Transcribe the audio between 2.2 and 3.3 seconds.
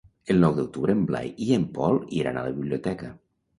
iran a la biblioteca.